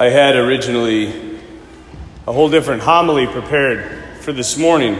I 0.00 0.08
had 0.08 0.34
originally 0.34 1.38
a 2.26 2.32
whole 2.32 2.48
different 2.48 2.80
homily 2.80 3.26
prepared 3.26 4.16
for 4.22 4.32
this 4.32 4.56
morning, 4.56 4.98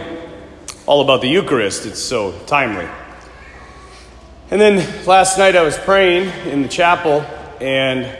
all 0.85 1.01
about 1.01 1.21
the 1.21 1.27
Eucharist. 1.27 1.87
It's 1.87 1.99
so 1.99 2.37
timely. 2.45 2.87
And 4.51 4.61
then 4.61 5.07
last 5.07 5.39
night 5.39 5.55
I 5.55 5.63
was 5.63 5.75
praying 5.75 6.29
in 6.47 6.61
the 6.61 6.67
chapel, 6.67 7.21
and 7.59 8.15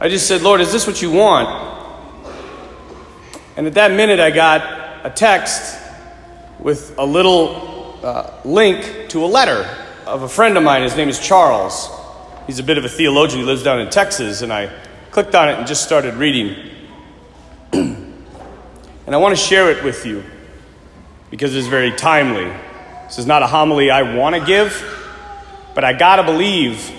I 0.00 0.08
just 0.08 0.28
said, 0.28 0.42
Lord, 0.42 0.60
is 0.60 0.70
this 0.70 0.86
what 0.86 1.02
you 1.02 1.10
want? 1.10 1.48
And 3.56 3.66
at 3.66 3.74
that 3.74 3.90
minute, 3.90 4.20
I 4.20 4.30
got 4.30 5.04
a 5.04 5.10
text 5.10 5.82
with 6.60 6.96
a 6.96 7.04
little 7.04 7.98
uh, 8.04 8.34
link 8.44 9.08
to 9.08 9.24
a 9.24 9.26
letter 9.26 9.68
of 10.06 10.22
a 10.22 10.28
friend 10.28 10.56
of 10.56 10.62
mine. 10.62 10.82
His 10.82 10.96
name 10.96 11.08
is 11.08 11.18
Charles. 11.18 11.90
He's 12.46 12.60
a 12.60 12.62
bit 12.62 12.78
of 12.78 12.84
a 12.84 12.88
theologian. 12.88 13.40
He 13.40 13.44
lives 13.44 13.64
down 13.64 13.80
in 13.80 13.90
Texas, 13.90 14.42
and 14.42 14.52
I 14.52 14.70
clicked 15.10 15.34
on 15.34 15.48
it 15.48 15.58
and 15.58 15.66
just 15.66 15.84
started 15.84 16.14
reading. 16.14 16.56
and 17.72 18.24
I 19.06 19.16
want 19.16 19.36
to 19.36 19.42
share 19.42 19.70
it 19.70 19.82
with 19.82 20.04
you 20.06 20.22
because 21.30 21.54
it's 21.54 21.66
very 21.66 21.92
timely. 21.92 22.50
This 23.06 23.18
is 23.18 23.26
not 23.26 23.42
a 23.42 23.46
homily 23.46 23.90
I 23.90 24.16
want 24.16 24.36
to 24.36 24.44
give, 24.44 24.84
but 25.74 25.84
I 25.84 25.92
got 25.92 26.16
to 26.16 26.22
believe 26.24 26.92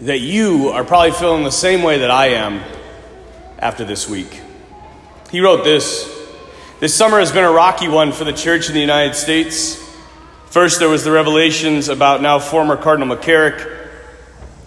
that 0.00 0.20
you 0.20 0.68
are 0.68 0.84
probably 0.84 1.12
feeling 1.12 1.44
the 1.44 1.50
same 1.50 1.82
way 1.82 1.98
that 1.98 2.10
I 2.10 2.28
am 2.28 2.62
after 3.58 3.84
this 3.84 4.08
week. 4.08 4.40
He 5.30 5.40
wrote 5.40 5.64
this 5.64 6.14
This 6.80 6.94
summer 6.94 7.18
has 7.18 7.32
been 7.32 7.44
a 7.44 7.50
rocky 7.50 7.88
one 7.88 8.12
for 8.12 8.24
the 8.24 8.32
church 8.32 8.68
in 8.68 8.74
the 8.74 8.80
United 8.80 9.14
States. 9.14 9.84
First, 10.46 10.78
there 10.78 10.88
was 10.88 11.04
the 11.04 11.10
revelations 11.10 11.88
about 11.88 12.22
now 12.22 12.38
former 12.38 12.76
Cardinal 12.76 13.14
McCarrick 13.14 13.77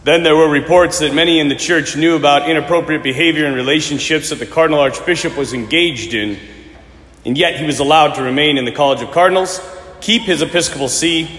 then 0.03 0.23
there 0.23 0.35
were 0.35 0.49
reports 0.49 0.99
that 0.99 1.13
many 1.13 1.39
in 1.39 1.47
the 1.47 1.55
church 1.55 1.95
knew 1.95 2.15
about 2.15 2.49
inappropriate 2.49 3.03
behavior 3.03 3.45
and 3.45 3.55
relationships 3.55 4.29
that 4.29 4.39
the 4.39 4.47
Cardinal 4.47 4.79
Archbishop 4.79 5.37
was 5.37 5.53
engaged 5.53 6.15
in, 6.15 6.39
and 7.23 7.37
yet 7.37 7.59
he 7.59 7.65
was 7.67 7.79
allowed 7.79 8.15
to 8.15 8.23
remain 8.23 8.57
in 8.57 8.65
the 8.65 8.71
College 8.71 9.03
of 9.03 9.11
Cardinals, 9.11 9.61
keep 9.99 10.23
his 10.23 10.41
episcopal 10.41 10.89
see, 10.89 11.29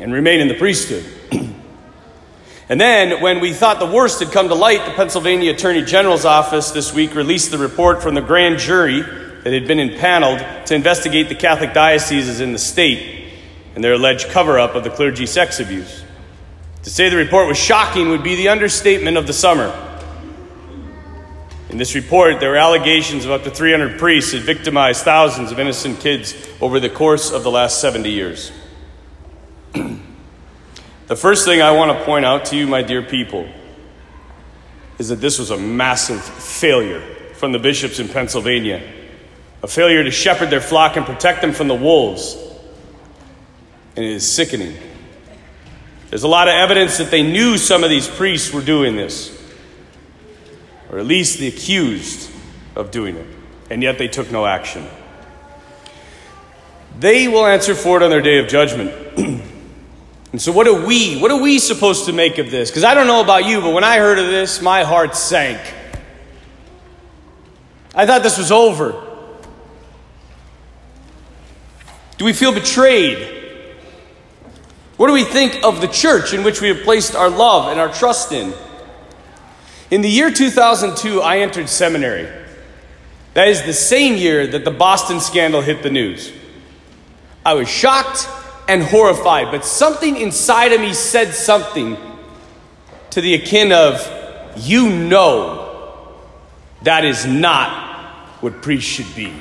and 0.00 0.12
remain 0.12 0.40
in 0.40 0.48
the 0.48 0.54
priesthood. 0.54 1.04
and 2.68 2.80
then, 2.80 3.22
when 3.22 3.38
we 3.38 3.52
thought 3.52 3.78
the 3.78 3.86
worst 3.86 4.18
had 4.18 4.32
come 4.32 4.48
to 4.48 4.54
light, 4.56 4.84
the 4.84 4.92
Pennsylvania 4.92 5.52
Attorney 5.52 5.82
General's 5.82 6.24
office 6.24 6.72
this 6.72 6.92
week 6.92 7.14
released 7.14 7.52
the 7.52 7.58
report 7.58 8.02
from 8.02 8.16
the 8.16 8.20
grand 8.20 8.58
jury 8.58 9.02
that 9.02 9.52
had 9.52 9.68
been 9.68 9.78
impaneled 9.78 10.66
to 10.66 10.74
investigate 10.74 11.28
the 11.28 11.36
Catholic 11.36 11.72
dioceses 11.72 12.40
in 12.40 12.52
the 12.52 12.58
state 12.58 13.32
and 13.76 13.84
their 13.84 13.92
alleged 13.92 14.28
cover 14.30 14.58
up 14.58 14.74
of 14.74 14.82
the 14.82 14.90
clergy 14.90 15.24
sex 15.24 15.60
abuse. 15.60 16.02
To 16.86 16.92
say 16.92 17.08
the 17.08 17.16
report 17.16 17.48
was 17.48 17.58
shocking 17.58 18.10
would 18.10 18.22
be 18.22 18.36
the 18.36 18.48
understatement 18.48 19.16
of 19.16 19.26
the 19.26 19.32
summer. 19.32 19.74
In 21.68 21.78
this 21.78 21.96
report, 21.96 22.38
there 22.38 22.50
were 22.50 22.56
allegations 22.56 23.24
of 23.24 23.32
up 23.32 23.42
to 23.42 23.50
300 23.50 23.98
priests 23.98 24.30
had 24.30 24.42
victimized 24.42 25.02
thousands 25.02 25.50
of 25.50 25.58
innocent 25.58 25.98
kids 25.98 26.36
over 26.60 26.78
the 26.78 26.88
course 26.88 27.32
of 27.32 27.42
the 27.42 27.50
last 27.50 27.80
70 27.80 28.08
years. 28.08 28.52
the 29.72 31.16
first 31.16 31.44
thing 31.44 31.60
I 31.60 31.72
want 31.72 31.98
to 31.98 32.04
point 32.04 32.24
out 32.24 32.44
to 32.46 32.56
you, 32.56 32.68
my 32.68 32.82
dear 32.82 33.02
people, 33.02 33.48
is 35.00 35.08
that 35.08 35.16
this 35.16 35.40
was 35.40 35.50
a 35.50 35.58
massive 35.58 36.22
failure 36.22 37.00
from 37.34 37.50
the 37.50 37.58
bishops 37.58 37.98
in 37.98 38.08
Pennsylvania. 38.08 38.80
A 39.64 39.66
failure 39.66 40.04
to 40.04 40.12
shepherd 40.12 40.50
their 40.50 40.60
flock 40.60 40.96
and 40.96 41.04
protect 41.04 41.40
them 41.40 41.50
from 41.50 41.66
the 41.66 41.74
wolves. 41.74 42.36
And 43.96 44.04
it 44.04 44.12
is 44.12 44.30
sickening. 44.30 44.85
There's 46.10 46.22
a 46.22 46.28
lot 46.28 46.46
of 46.46 46.54
evidence 46.54 46.98
that 46.98 47.10
they 47.10 47.22
knew 47.22 47.58
some 47.58 47.82
of 47.82 47.90
these 47.90 48.06
priests 48.06 48.52
were 48.52 48.62
doing 48.62 48.96
this, 48.96 49.36
or 50.90 50.98
at 50.98 51.06
least 51.06 51.38
the 51.38 51.48
accused 51.48 52.30
of 52.76 52.90
doing 52.90 53.16
it, 53.16 53.26
and 53.70 53.82
yet 53.82 53.98
they 53.98 54.06
took 54.06 54.30
no 54.30 54.46
action. 54.46 54.86
They 56.98 57.26
will 57.26 57.44
answer 57.44 57.74
for 57.74 57.96
it 57.96 58.02
on 58.02 58.10
their 58.10 58.22
day 58.22 58.38
of 58.38 58.48
judgment. 58.48 58.90
and 59.18 60.40
so, 60.40 60.52
what 60.52 60.68
are 60.68 60.86
we? 60.86 61.18
What 61.18 61.30
are 61.30 61.40
we 61.40 61.58
supposed 61.58 62.06
to 62.06 62.12
make 62.12 62.38
of 62.38 62.50
this? 62.50 62.70
Because 62.70 62.84
I 62.84 62.94
don't 62.94 63.08
know 63.08 63.20
about 63.20 63.44
you, 63.44 63.60
but 63.60 63.74
when 63.74 63.84
I 63.84 63.98
heard 63.98 64.18
of 64.18 64.26
this, 64.26 64.62
my 64.62 64.84
heart 64.84 65.16
sank. 65.16 65.60
I 67.94 68.06
thought 68.06 68.22
this 68.22 68.38
was 68.38 68.52
over. 68.52 69.02
Do 72.18 72.24
we 72.24 72.32
feel 72.32 72.52
betrayed? 72.52 73.35
What 74.96 75.08
do 75.08 75.12
we 75.12 75.24
think 75.24 75.62
of 75.62 75.80
the 75.80 75.88
church 75.88 76.32
in 76.32 76.42
which 76.42 76.60
we 76.60 76.68
have 76.68 76.82
placed 76.82 77.14
our 77.14 77.28
love 77.28 77.70
and 77.70 77.78
our 77.78 77.92
trust 77.92 78.32
in? 78.32 78.54
In 79.90 80.00
the 80.00 80.08
year 80.08 80.30
2002, 80.30 81.20
I 81.20 81.38
entered 81.38 81.68
seminary. 81.68 82.28
That 83.34 83.48
is 83.48 83.62
the 83.62 83.74
same 83.74 84.16
year 84.16 84.46
that 84.46 84.64
the 84.64 84.70
Boston 84.70 85.20
scandal 85.20 85.60
hit 85.60 85.82
the 85.82 85.90
news. 85.90 86.32
I 87.44 87.54
was 87.54 87.68
shocked 87.68 88.26
and 88.68 88.82
horrified, 88.82 89.50
but 89.50 89.64
something 89.64 90.16
inside 90.16 90.72
of 90.72 90.80
me 90.80 90.94
said 90.94 91.34
something 91.34 91.96
to 93.10 93.20
the 93.20 93.34
akin 93.34 93.72
of, 93.72 94.00
You 94.56 94.88
know, 94.88 96.16
that 96.82 97.04
is 97.04 97.26
not 97.26 97.96
what 98.40 98.62
priests 98.62 98.90
should 98.90 99.14
be. 99.14 99.32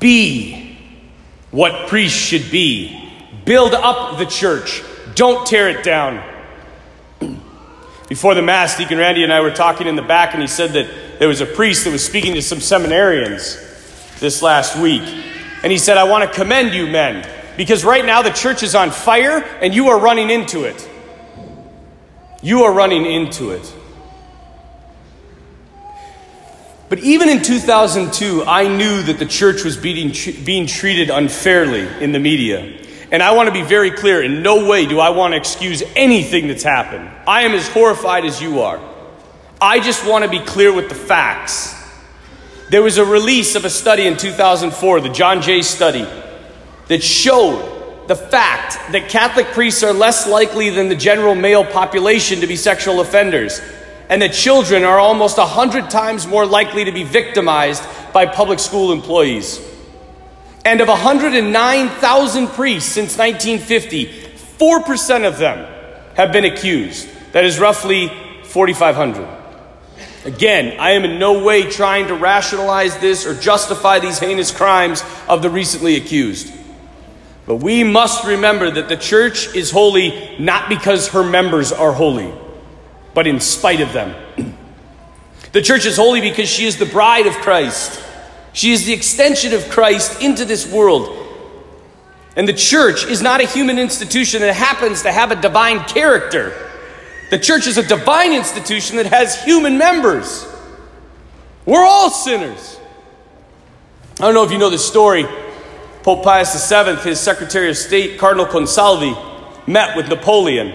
Be 0.00 0.78
what 1.50 1.88
priests 1.88 2.18
should 2.18 2.50
be. 2.50 3.03
Build 3.44 3.74
up 3.74 4.18
the 4.18 4.26
church, 4.26 4.82
don't 5.14 5.46
tear 5.46 5.68
it 5.68 5.84
down. 5.84 6.22
Before 8.08 8.34
the 8.34 8.42
Mass, 8.42 8.76
Deacon 8.76 8.98
Randy 8.98 9.22
and 9.22 9.32
I 9.32 9.40
were 9.40 9.50
talking 9.50 9.86
in 9.86 9.96
the 9.96 10.02
back, 10.02 10.34
and 10.34 10.42
he 10.42 10.46
said 10.46 10.72
that 10.74 11.18
there 11.18 11.28
was 11.28 11.40
a 11.40 11.46
priest 11.46 11.84
that 11.84 11.90
was 11.90 12.04
speaking 12.04 12.34
to 12.34 12.42
some 12.42 12.58
seminarians 12.58 14.18
this 14.20 14.42
last 14.42 14.78
week. 14.78 15.02
And 15.62 15.72
he 15.72 15.78
said, 15.78 15.96
I 15.96 16.04
want 16.04 16.30
to 16.30 16.34
commend 16.34 16.74
you, 16.74 16.86
men, 16.86 17.28
because 17.56 17.84
right 17.84 18.04
now 18.04 18.22
the 18.22 18.30
church 18.30 18.62
is 18.62 18.74
on 18.74 18.90
fire 18.90 19.38
and 19.60 19.74
you 19.74 19.88
are 19.88 19.98
running 19.98 20.30
into 20.30 20.64
it. 20.64 20.90
You 22.42 22.64
are 22.64 22.72
running 22.72 23.06
into 23.06 23.50
it. 23.50 23.74
But 26.90 26.98
even 26.98 27.30
in 27.30 27.42
2002, 27.42 28.44
I 28.44 28.68
knew 28.68 29.02
that 29.04 29.18
the 29.18 29.26
church 29.26 29.64
was 29.64 29.76
being, 29.76 30.12
being 30.44 30.66
treated 30.66 31.08
unfairly 31.08 31.88
in 32.02 32.12
the 32.12 32.18
media. 32.20 32.78
And 33.14 33.22
I 33.22 33.30
want 33.30 33.46
to 33.46 33.52
be 33.52 33.62
very 33.62 33.92
clear 33.92 34.20
in 34.22 34.42
no 34.42 34.68
way 34.68 34.86
do 34.86 34.98
I 34.98 35.10
want 35.10 35.34
to 35.34 35.36
excuse 35.36 35.84
anything 35.94 36.48
that's 36.48 36.64
happened. 36.64 37.08
I 37.28 37.42
am 37.42 37.52
as 37.52 37.68
horrified 37.68 38.24
as 38.24 38.42
you 38.42 38.62
are. 38.62 38.80
I 39.60 39.78
just 39.78 40.04
want 40.04 40.24
to 40.24 40.28
be 40.28 40.40
clear 40.40 40.72
with 40.72 40.88
the 40.88 40.96
facts. 40.96 41.80
There 42.70 42.82
was 42.82 42.98
a 42.98 43.04
release 43.04 43.54
of 43.54 43.64
a 43.64 43.70
study 43.70 44.08
in 44.08 44.16
2004, 44.16 45.00
the 45.00 45.10
John 45.10 45.42
Jay 45.42 45.62
study, 45.62 46.04
that 46.88 47.04
showed 47.04 48.08
the 48.08 48.16
fact 48.16 48.78
that 48.90 49.08
Catholic 49.08 49.46
priests 49.52 49.84
are 49.84 49.92
less 49.92 50.26
likely 50.26 50.70
than 50.70 50.88
the 50.88 50.96
general 50.96 51.36
male 51.36 51.64
population 51.64 52.40
to 52.40 52.48
be 52.48 52.56
sexual 52.56 53.00
offenders, 53.00 53.60
and 54.08 54.22
that 54.22 54.32
children 54.32 54.82
are 54.82 54.98
almost 54.98 55.38
100 55.38 55.88
times 55.88 56.26
more 56.26 56.46
likely 56.46 56.84
to 56.86 56.90
be 56.90 57.04
victimized 57.04 57.84
by 58.12 58.26
public 58.26 58.58
school 58.58 58.90
employees. 58.90 59.60
And 60.64 60.80
of 60.80 60.88
109,000 60.88 62.48
priests 62.48 62.90
since 62.90 63.18
1950, 63.18 64.06
4% 64.58 65.28
of 65.28 65.38
them 65.38 65.70
have 66.16 66.32
been 66.32 66.44
accused. 66.44 67.08
That 67.32 67.44
is 67.44 67.58
roughly 67.58 68.08
4,500. 68.44 69.28
Again, 70.24 70.80
I 70.80 70.92
am 70.92 71.04
in 71.04 71.18
no 71.18 71.44
way 71.44 71.68
trying 71.68 72.06
to 72.06 72.14
rationalize 72.14 72.96
this 72.98 73.26
or 73.26 73.38
justify 73.38 73.98
these 73.98 74.18
heinous 74.18 74.50
crimes 74.50 75.04
of 75.28 75.42
the 75.42 75.50
recently 75.50 75.96
accused. 75.96 76.50
But 77.46 77.56
we 77.56 77.84
must 77.84 78.24
remember 78.24 78.70
that 78.70 78.88
the 78.88 78.96
church 78.96 79.54
is 79.54 79.70
holy 79.70 80.34
not 80.38 80.70
because 80.70 81.08
her 81.08 81.22
members 81.22 81.72
are 81.72 81.92
holy, 81.92 82.32
but 83.12 83.26
in 83.26 83.38
spite 83.38 83.82
of 83.82 83.92
them. 83.92 84.14
the 85.52 85.60
church 85.60 85.84
is 85.84 85.96
holy 85.96 86.22
because 86.22 86.48
she 86.48 86.64
is 86.64 86.78
the 86.78 86.86
bride 86.86 87.26
of 87.26 87.34
Christ. 87.34 88.00
She 88.54 88.72
is 88.72 88.86
the 88.86 88.92
extension 88.92 89.52
of 89.52 89.68
Christ 89.68 90.22
into 90.22 90.44
this 90.44 90.66
world. 90.66 91.20
And 92.36 92.48
the 92.48 92.52
church 92.52 93.04
is 93.04 93.20
not 93.20 93.40
a 93.40 93.46
human 93.46 93.78
institution 93.78 94.40
that 94.40 94.54
happens 94.54 95.02
to 95.02 95.12
have 95.12 95.32
a 95.32 95.36
divine 95.36 95.80
character. 95.80 96.52
The 97.30 97.38
church 97.38 97.66
is 97.66 97.78
a 97.78 97.82
divine 97.82 98.32
institution 98.32 98.96
that 98.96 99.06
has 99.06 99.42
human 99.42 99.76
members. 99.76 100.46
We're 101.66 101.84
all 101.84 102.10
sinners. 102.10 102.78
I 104.20 104.22
don't 104.22 104.34
know 104.34 104.44
if 104.44 104.52
you 104.52 104.58
know 104.58 104.70
the 104.70 104.78
story. 104.78 105.26
Pope 106.04 106.22
Pius 106.22 106.70
VII, 106.70 106.96
his 106.96 107.18
Secretary 107.18 107.70
of 107.70 107.76
State, 107.76 108.20
Cardinal 108.20 108.46
Consalvi, 108.46 109.16
met 109.66 109.96
with 109.96 110.08
Napoleon. 110.08 110.72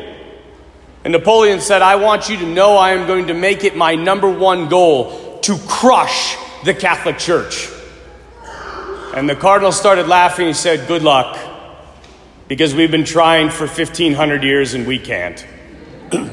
And 1.06 1.14
Napoleon 1.14 1.62
said, 1.62 1.82
I 1.82 1.96
want 1.96 2.28
you 2.28 2.38
to 2.38 2.46
know 2.46 2.76
I 2.76 2.92
am 2.92 3.08
going 3.08 3.28
to 3.28 3.34
make 3.34 3.64
it 3.64 3.78
my 3.78 3.96
number 3.96 4.30
one 4.30 4.68
goal 4.68 5.40
to 5.42 5.58
crush 5.68 6.36
the 6.64 6.74
Catholic 6.74 7.18
Church. 7.18 7.70
And 9.14 9.30
the 9.30 9.36
cardinal 9.36 9.72
started 9.72 10.08
laughing. 10.08 10.48
He 10.48 10.54
said, 10.54 10.88
Good 10.88 11.04
luck, 11.04 11.38
because 12.48 12.76
we've 12.76 12.92
been 12.92 13.06
trying 13.06 13.50
for 13.50 13.66
1,500 13.66 14.44
years 14.44 14.74
and 14.74 14.86
we 14.86 15.00
can't. 15.00 15.46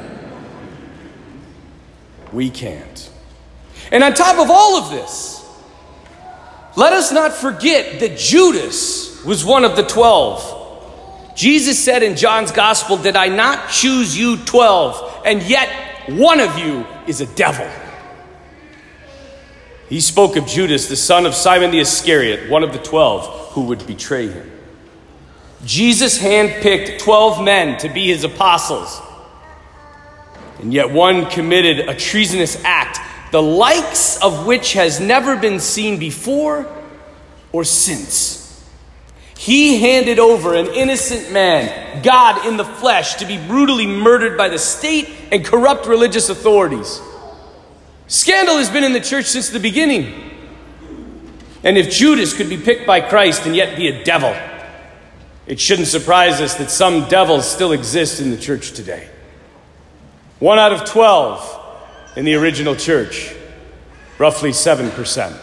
we 2.33 2.51
can't. 2.51 3.11
And 3.91 4.03
on 4.03 4.15
top 4.15 4.39
of 4.39 4.51
all 4.51 4.77
of 4.77 4.91
this, 4.91 5.45
let 6.77 6.93
us 6.93 7.13
not 7.13 7.33
forget 7.33 8.01
that 8.01 8.19
Judas 8.19 9.25
was 9.25 9.45
one 9.45 9.65
of 9.65 9.77
the 9.77 9.83
twelve. 9.83 10.53
Jesus 11.35 11.83
said 11.83 12.03
in 12.03 12.17
John's 12.17 12.53
gospel, 12.53 12.97
Did 12.99 13.17
I 13.17 13.29
not 13.29 13.71
choose 13.71 14.17
you 14.17 14.37
twelve? 14.45 15.23
And 15.25 15.43
yet 15.43 15.71
one 16.11 16.41
of 16.41 16.59
you 16.59 16.87
is 17.07 17.21
a 17.21 17.27
devil. 17.27 17.67
He 19.89 20.01
spoke 20.01 20.37
of 20.37 20.47
Judas, 20.47 20.89
the 20.89 20.97
son 20.97 21.27
of 21.27 21.35
Simon 21.35 21.71
the 21.71 21.79
Iscariot, 21.79 22.51
one 22.51 22.63
of 22.63 22.73
the 22.73 22.79
twelve 22.79 23.53
who 23.53 23.63
would 23.63 23.87
betray 23.87 24.29
him. 24.29 24.51
Jesus 25.65 26.19
handpicked 26.19 26.99
12 27.01 27.43
men 27.43 27.79
to 27.81 27.89
be 27.89 28.07
his 28.07 28.25
apostles. 28.25 29.01
And 30.61 30.73
yet 30.73 30.91
one 30.91 31.29
committed 31.29 31.89
a 31.89 31.95
treasonous 31.95 32.63
act, 32.65 33.01
the 33.33 33.43
likes 33.43 34.23
of 34.23 34.47
which 34.47 34.75
has 34.75 35.01
never 35.01 35.37
been 35.37 35.61
seen 35.61 35.99
before 35.99 36.73
or 37.53 37.65
since. 37.65 38.65
He 39.37 39.81
handed 39.81 40.19
over 40.19 40.55
an 40.55 40.67
innocent 40.69 41.33
man, 41.33 42.03
God 42.03 42.47
in 42.47 42.57
the 42.57 42.65
flesh, 42.65 43.17
to 43.17 43.27
be 43.27 43.37
brutally 43.37 43.87
murdered 43.87 44.39
by 44.39 44.49
the 44.49 44.59
state 44.59 45.09
and 45.31 45.45
corrupt 45.45 45.87
religious 45.87 46.29
authorities. 46.29 47.01
Scandal 48.09 48.59
has 48.59 48.71
been 48.71 48.85
in 48.85 48.93
the 48.93 49.01
church 49.01 49.27
since 49.27 49.51
the 49.51 49.61
beginning. 49.61 50.27
And 51.65 51.77
if 51.77 51.91
Judas 51.91 52.37
could 52.37 52.49
be 52.49 52.57
picked 52.57 52.87
by 52.87 53.01
Christ 53.01 53.47
and 53.47 53.57
yet 53.57 53.77
be 53.77 53.89
a 53.89 54.05
devil, 54.05 54.35
it 55.47 55.59
shouldn't 55.59 55.89
surprise 55.89 56.41
us 56.41 56.55
that 56.57 56.71
some 56.71 57.09
devils 57.09 57.51
still 57.51 57.73
exist 57.73 58.21
in 58.21 58.31
the 58.31 58.37
church 58.37 58.73
today. 58.73 59.09
One 60.39 60.59
out 60.59 60.73
of 60.73 60.85
12 60.85 62.15
in 62.17 62.25
the 62.25 62.35
original 62.35 62.77
church, 62.77 63.35
roughly 64.19 64.51
7%. 64.51 65.37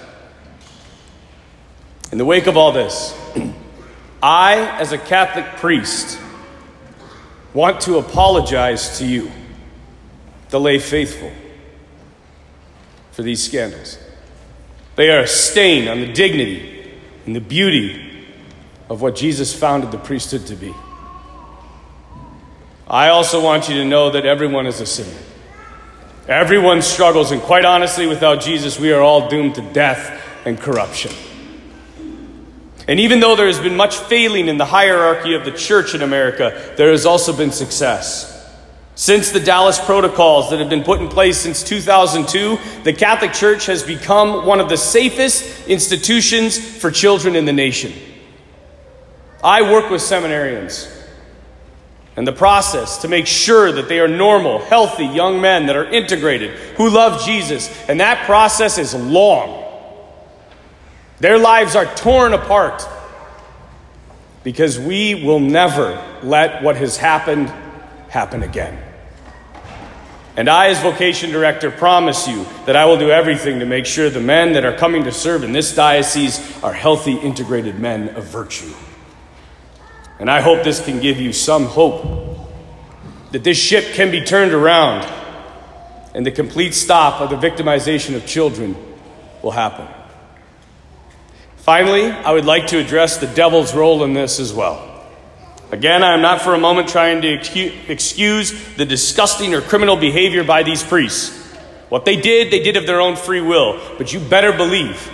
In 2.12 2.18
the 2.18 2.26
wake 2.26 2.48
of 2.48 2.58
all 2.58 2.72
this, 2.72 3.18
I, 4.24 4.80
as 4.80 4.92
a 4.92 4.98
Catholic 4.98 5.46
priest, 5.58 6.20
want 7.54 7.82
to 7.82 7.98
apologize 7.98 9.00
to 9.00 9.06
you, 9.06 9.32
the 10.50 10.60
lay 10.60 10.80
faithful, 10.80 11.32
for 13.14 13.22
these 13.22 13.44
scandals. 13.44 13.98
They 14.96 15.10
are 15.10 15.22
a 15.22 15.28
stain 15.28 15.88
on 15.88 16.02
the 16.02 16.12
dignity 16.12 16.92
and 17.26 17.36
the 17.36 17.42
beauty 17.42 18.28
of 18.90 19.02
what 19.02 19.16
Jesus 19.16 19.58
founded 19.58 19.92
the 19.92 19.98
priesthood 19.98 20.46
to 20.48 20.56
be. 20.56 20.74
I 22.88 23.10
also 23.10 23.42
want 23.42 23.70
you 23.70 23.76
to 23.76 23.86
know 23.86 24.12
that 24.12 24.26
everyone 24.26 24.68
is 24.68 24.82
a 24.82 24.86
sinner. 24.86 25.18
Everyone 26.28 26.82
struggles, 26.82 27.32
and 27.32 27.42
quite 27.42 27.66
honestly, 27.66 28.08
without 28.08 28.42
Jesus, 28.42 28.80
we 28.80 28.92
are 28.92 29.02
all 29.02 29.30
doomed 29.30 29.56
to 29.56 29.62
death 29.74 30.22
and 30.46 30.60
corruption. 30.60 31.12
And 32.88 33.00
even 33.00 33.20
though 33.20 33.36
there 33.36 33.48
has 33.48 33.60
been 33.60 33.76
much 33.76 33.96
failing 33.96 34.48
in 34.48 34.58
the 34.58 34.66
hierarchy 34.66 35.36
of 35.36 35.46
the 35.46 35.52
church 35.52 35.96
in 35.96 36.02
America, 36.02 36.74
there 36.78 36.92
has 36.92 37.06
also 37.06 37.36
been 37.36 37.52
success. 37.52 38.33
Since 38.96 39.32
the 39.32 39.40
Dallas 39.40 39.80
protocols 39.80 40.52
that 40.52 40.60
have 40.60 40.70
been 40.70 40.84
put 40.84 41.02
in 41.02 41.08
place 41.08 41.40
since 41.40 41.64
2002, 41.64 42.84
the 42.84 42.94
Catholic 42.94 43.34
Church 43.34 43.66
has 43.66 43.82
become 43.82 44.46
one 44.46 44.60
of 44.60 44.70
the 44.70 44.78
safest 44.78 45.68
institutions 45.68 46.58
for 46.58 46.92
children 46.92 47.36
in 47.36 47.46
the 47.46 47.54
nation. 47.54 47.92
I 49.44 49.64
work 49.64 49.90
with 49.90 50.02
seminarians 50.02 50.90
and 52.16 52.28
the 52.28 52.32
process 52.32 53.00
to 53.00 53.08
make 53.08 53.26
sure 53.26 53.72
that 53.72 53.90
they 53.90 54.00
are 54.00 54.08
normal, 54.08 54.60
healthy 54.60 55.06
young 55.06 55.42
men 55.42 55.66
that 55.66 55.76
are 55.76 55.86
integrated, 55.86 56.52
who 56.78 56.90
love 56.90 57.26
Jesus. 57.26 57.70
And 57.90 58.00
that 58.00 58.26
process 58.26 58.78
is 58.78 58.94
long. 58.94 59.62
Their 61.20 61.40
lives 61.40 61.76
are 61.76 61.86
torn 61.96 62.34
apart 62.34 62.88
because 64.44 64.78
we 64.80 65.16
will 65.16 65.40
never 65.40 66.00
let 66.22 66.62
what 66.62 66.76
has 66.76 66.98
happened 66.98 67.52
happen 68.14 68.44
again. 68.44 68.80
And 70.38 70.48
I, 70.48 70.68
as 70.68 70.80
vocation 70.80 71.32
director, 71.32 71.72
promise 71.72 72.28
you 72.28 72.46
that 72.68 72.76
I 72.76 72.86
will 72.86 72.98
do 72.98 73.10
everything 73.10 73.60
to 73.60 73.66
make 73.66 73.88
sure 73.88 74.10
the 74.12 74.20
men 74.20 74.54
that 74.54 74.64
are 74.64 74.78
coming 74.78 75.04
to 75.06 75.12
serve 75.12 75.44
in 75.44 75.52
this 75.52 75.76
diocese 75.76 76.40
are 76.64 76.74
healthy, 76.74 77.16
integrated 77.16 77.80
men 77.80 78.10
of 78.10 78.26
virtue. 78.26 78.72
And 80.20 80.30
I 80.30 80.42
hope 80.42 80.64
this 80.64 80.84
can 80.84 81.00
give 81.00 81.20
you 81.20 81.34
some 81.34 81.66
hope 81.66 82.38
that 83.32 83.44
this 83.44 83.58
ship 83.58 83.96
can 83.96 84.12
be 84.12 84.24
turned 84.24 84.54
around 84.54 85.12
and 86.14 86.24
the 86.24 86.32
complete 86.32 86.76
stop 86.76 87.20
of 87.20 87.32
the 87.32 87.48
victimization 87.48 88.16
of 88.16 88.28
children 88.28 88.76
will 89.42 89.52
happen. 89.52 89.88
Finally, 91.58 92.12
I 92.12 92.32
would 92.32 92.46
like 92.46 92.68
to 92.68 92.78
address 92.78 93.18
the 93.18 93.26
devil's 93.26 93.74
role 93.74 94.04
in 94.04 94.14
this 94.14 94.40
as 94.40 94.54
well. 94.54 94.93
Again, 95.74 96.04
I 96.04 96.14
am 96.14 96.22
not 96.22 96.44
for 96.44 96.54
a 96.54 96.60
moment 96.60 96.88
trying 96.88 97.24
to 97.24 97.34
excuse 97.92 98.76
the 98.76 98.86
disgusting 98.86 99.56
or 99.56 99.62
criminal 99.62 99.96
behavior 99.96 100.44
by 100.44 100.62
these 100.62 100.84
priests. 100.84 101.36
What 101.90 102.06
they 102.06 102.16
did, 102.16 102.52
they 102.54 102.62
did 102.62 102.78
of 102.78 102.86
their 102.86 103.02
own 103.02 103.16
free 103.16 103.42
will, 103.42 103.82
but 103.98 104.14
you 104.14 104.20
better 104.20 104.54
believe 104.54 105.12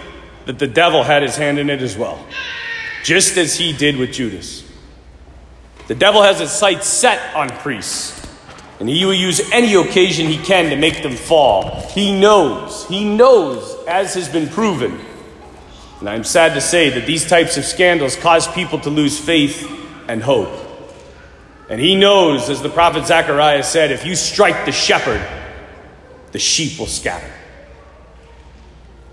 that 0.48 0.60
the 0.60 0.68
devil 0.68 1.02
had 1.02 1.24
his 1.24 1.38
hand 1.38 1.60
in 1.60 1.70
it 1.70 1.82
as 1.82 1.96
well, 1.96 2.22
just 3.06 3.38
as 3.38 3.56
he 3.56 3.72
did 3.72 3.96
with 3.96 4.12
Judas. 4.12 4.70
The 5.88 5.96
devil 5.96 6.24
has 6.24 6.42
his 6.42 6.52
sights 6.52 6.88
set 6.88 7.34
on 7.34 7.48
priests, 7.48 8.28
and 8.82 8.90
he 8.90 9.06
will 9.06 9.14
use 9.14 9.40
any 9.54 9.76
occasion 9.76 10.28
he 10.28 10.44
can 10.44 10.72
to 10.72 10.76
make 10.76 11.04
them 11.04 11.16
fall. 11.16 11.88
He 11.92 12.20
knows, 12.20 12.86
he 12.88 13.06
knows, 13.06 13.78
as 13.88 14.14
has 14.16 14.28
been 14.28 14.50
proven, 14.50 15.00
and 16.02 16.10
I'm 16.10 16.26
sad 16.26 16.54
to 16.56 16.62
say 16.62 16.90
that 16.90 17.06
these 17.08 17.26
types 17.26 17.56
of 17.56 17.64
scandals 17.64 18.18
cause 18.18 18.46
people 18.50 18.80
to 18.82 18.90
lose 18.90 19.18
faith 19.18 19.79
and 20.10 20.24
hope. 20.24 20.50
And 21.70 21.80
he 21.80 21.96
knows, 21.96 22.50
as 22.50 22.64
the 22.64 22.70
prophet 22.70 23.06
Zechariah 23.06 23.64
said, 23.64 23.92
if 23.92 24.06
you 24.06 24.16
strike 24.16 24.66
the 24.66 24.72
shepherd, 24.72 25.26
the 26.32 26.40
sheep 26.40 26.80
will 26.80 26.88
scatter. 26.88 27.32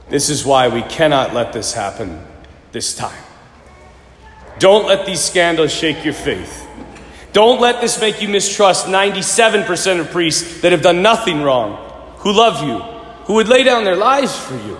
This 0.08 0.30
is 0.30 0.44
why 0.44 0.68
we 0.68 0.82
cannot 0.82 1.34
let 1.34 1.52
this 1.52 1.74
happen 1.74 2.24
this 2.72 2.96
time. 2.96 3.22
Don't 4.58 4.86
let 4.86 5.04
these 5.04 5.20
scandals 5.20 5.70
shake 5.70 6.02
your 6.02 6.14
faith. 6.14 6.66
Don't 7.34 7.60
let 7.60 7.82
this 7.82 8.00
make 8.00 8.22
you 8.22 8.28
mistrust 8.28 8.86
97% 8.86 10.00
of 10.00 10.10
priests 10.10 10.62
that 10.62 10.72
have 10.72 10.80
done 10.80 11.02
nothing 11.02 11.42
wrong, 11.42 11.76
who 12.18 12.32
love 12.32 12.66
you, 12.66 12.78
who 13.26 13.34
would 13.34 13.48
lay 13.48 13.62
down 13.64 13.84
their 13.84 13.96
lives 13.96 14.34
for 14.38 14.54
you 14.54 14.78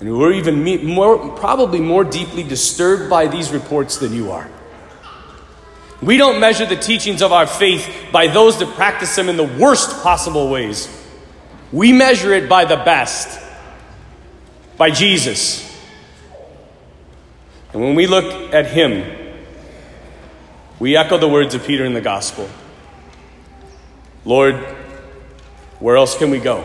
and 0.00 0.16
we're 0.16 0.32
even 0.32 0.84
more, 0.84 1.30
probably 1.36 1.80
more 1.80 2.04
deeply 2.04 2.44
disturbed 2.44 3.10
by 3.10 3.26
these 3.26 3.50
reports 3.50 3.98
than 3.98 4.12
you 4.12 4.30
are. 4.30 4.48
We 6.00 6.16
don't 6.16 6.38
measure 6.38 6.64
the 6.64 6.76
teachings 6.76 7.22
of 7.22 7.32
our 7.32 7.46
faith 7.46 8.08
by 8.12 8.28
those 8.28 8.58
that 8.60 8.74
practice 8.76 9.14
them 9.16 9.28
in 9.28 9.36
the 9.36 9.44
worst 9.44 10.02
possible 10.02 10.48
ways. 10.48 10.88
We 11.72 11.92
measure 11.92 12.32
it 12.32 12.48
by 12.48 12.64
the 12.64 12.76
best, 12.76 13.40
by 14.76 14.90
Jesus. 14.90 15.64
And 17.72 17.82
when 17.82 17.96
we 17.96 18.06
look 18.06 18.54
at 18.54 18.66
Him, 18.66 19.04
we 20.78 20.96
echo 20.96 21.18
the 21.18 21.28
words 21.28 21.56
of 21.56 21.66
Peter 21.66 21.84
in 21.84 21.92
the 21.92 22.00
Gospel 22.00 22.48
Lord, 24.24 24.56
where 25.80 25.96
else 25.96 26.16
can 26.16 26.30
we 26.30 26.38
go? 26.38 26.64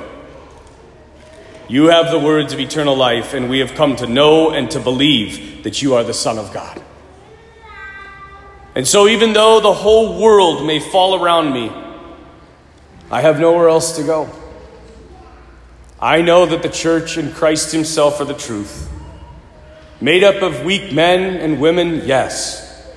You 1.74 1.86
have 1.86 2.12
the 2.12 2.20
words 2.20 2.54
of 2.54 2.60
eternal 2.60 2.96
life, 2.96 3.34
and 3.34 3.50
we 3.50 3.58
have 3.58 3.74
come 3.74 3.96
to 3.96 4.06
know 4.06 4.52
and 4.52 4.70
to 4.70 4.80
believe 4.80 5.64
that 5.64 5.82
you 5.82 5.96
are 5.96 6.04
the 6.04 6.14
Son 6.14 6.38
of 6.38 6.54
God. 6.54 6.80
And 8.76 8.88
so, 8.88 9.08
even 9.08 9.34
though 9.34 9.60
the 9.60 9.74
whole 9.74 10.22
world 10.22 10.68
may 10.68 10.80
fall 10.80 11.20
around 11.20 11.52
me, 11.52 11.72
I 13.10 13.22
have 13.22 13.40
nowhere 13.40 13.70
else 13.70 13.96
to 13.96 14.04
go. 14.04 14.30
I 16.00 16.22
know 16.22 16.46
that 16.46 16.62
the 16.62 16.70
church 16.70 17.18
and 17.18 17.34
Christ 17.34 17.72
Himself 17.72 18.22
are 18.22 18.26
the 18.26 18.36
truth. 18.36 18.88
Made 20.00 20.24
up 20.24 20.44
of 20.44 20.64
weak 20.64 20.94
men 20.94 21.38
and 21.38 21.60
women, 21.60 22.04
yes. 22.06 22.88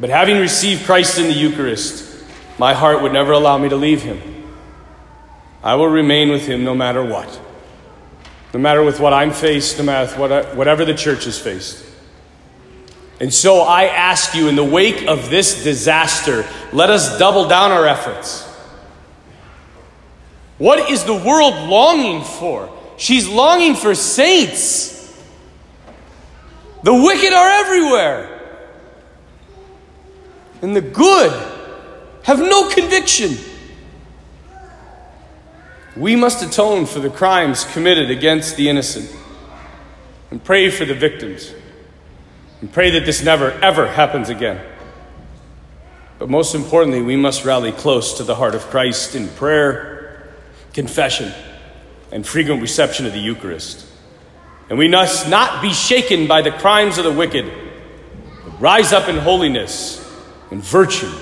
But 0.00 0.08
having 0.08 0.38
received 0.38 0.86
Christ 0.86 1.18
in 1.18 1.26
the 1.26 1.34
Eucharist, 1.34 2.24
my 2.58 2.72
heart 2.72 3.02
would 3.02 3.12
never 3.12 3.32
allow 3.32 3.58
me 3.58 3.68
to 3.68 3.76
leave 3.76 4.00
Him. 4.00 4.22
I 5.62 5.74
will 5.74 5.88
remain 5.88 6.30
with 6.30 6.46
Him 6.46 6.64
no 6.64 6.74
matter 6.74 7.04
what 7.04 7.42
no 8.52 8.60
matter 8.60 8.82
with 8.82 9.00
what 9.00 9.12
I'm 9.12 9.30
faced, 9.30 9.78
no 9.78 9.84
matter 9.84 10.18
what, 10.18 10.56
whatever 10.56 10.84
the 10.84 10.94
church 10.94 11.26
is 11.26 11.38
faced. 11.38 11.84
And 13.20 13.34
so 13.34 13.60
I 13.60 13.84
ask 13.84 14.34
you, 14.34 14.48
in 14.48 14.56
the 14.56 14.64
wake 14.64 15.06
of 15.06 15.28
this 15.28 15.64
disaster, 15.64 16.46
let 16.72 16.88
us 16.88 17.18
double 17.18 17.48
down 17.48 17.72
our 17.72 17.86
efforts. 17.86 18.44
What 20.58 20.90
is 20.90 21.04
the 21.04 21.14
world 21.14 21.68
longing 21.68 22.22
for? 22.22 22.72
She's 22.96 23.28
longing 23.28 23.74
for 23.74 23.94
saints. 23.94 24.96
The 26.82 26.94
wicked 26.94 27.32
are 27.32 27.48
everywhere. 27.48 28.34
And 30.62 30.74
the 30.74 30.80
good 30.80 31.32
have 32.24 32.38
no 32.38 32.68
conviction. 32.70 33.36
We 35.98 36.14
must 36.14 36.44
atone 36.44 36.86
for 36.86 37.00
the 37.00 37.10
crimes 37.10 37.64
committed 37.64 38.08
against 38.08 38.56
the 38.56 38.68
innocent 38.68 39.12
and 40.30 40.42
pray 40.42 40.70
for 40.70 40.84
the 40.84 40.94
victims 40.94 41.52
and 42.60 42.72
pray 42.72 42.90
that 42.90 43.04
this 43.04 43.24
never, 43.24 43.50
ever 43.50 43.88
happens 43.88 44.28
again. 44.28 44.64
But 46.20 46.30
most 46.30 46.54
importantly, 46.54 47.02
we 47.02 47.16
must 47.16 47.44
rally 47.44 47.72
close 47.72 48.14
to 48.18 48.22
the 48.22 48.36
heart 48.36 48.54
of 48.54 48.62
Christ 48.66 49.16
in 49.16 49.26
prayer, 49.26 50.30
confession, 50.72 51.32
and 52.12 52.24
frequent 52.24 52.62
reception 52.62 53.04
of 53.04 53.12
the 53.12 53.18
Eucharist. 53.18 53.84
And 54.70 54.78
we 54.78 54.86
must 54.86 55.28
not 55.28 55.62
be 55.62 55.72
shaken 55.72 56.28
by 56.28 56.42
the 56.42 56.52
crimes 56.52 56.98
of 56.98 57.04
the 57.04 57.12
wicked, 57.12 57.50
but 58.44 58.60
rise 58.60 58.92
up 58.92 59.08
in 59.08 59.16
holiness 59.16 59.98
and 60.52 60.62
virtue 60.62 61.12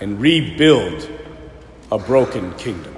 and 0.00 0.20
rebuild 0.20 1.08
a 1.92 1.98
broken 1.98 2.52
kingdom. 2.54 2.96